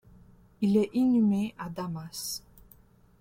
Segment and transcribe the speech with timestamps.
[0.61, 2.41] Il est inhumé à Damas.